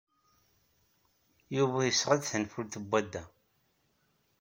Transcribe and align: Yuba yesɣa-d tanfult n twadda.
Yuba 1.57 1.79
yesɣa-d 1.83 2.23
tanfult 2.25 2.73
n 2.81 2.83
twadda. 2.85 3.23